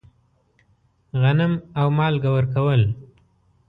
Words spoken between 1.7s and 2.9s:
او مالګه ورکول.